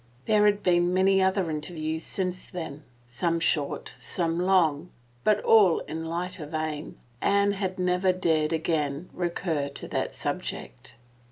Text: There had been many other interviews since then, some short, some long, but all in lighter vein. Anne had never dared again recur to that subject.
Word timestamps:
There 0.25 0.47
had 0.47 0.63
been 0.63 0.95
many 0.95 1.21
other 1.21 1.47
interviews 1.51 2.01
since 2.03 2.49
then, 2.49 2.83
some 3.05 3.39
short, 3.39 3.91
some 3.99 4.39
long, 4.39 4.89
but 5.23 5.39
all 5.41 5.81
in 5.81 6.05
lighter 6.05 6.47
vein. 6.47 6.97
Anne 7.21 7.51
had 7.51 7.77
never 7.77 8.11
dared 8.11 8.51
again 8.51 9.11
recur 9.13 9.69
to 9.69 9.87
that 9.89 10.15
subject. 10.15 10.95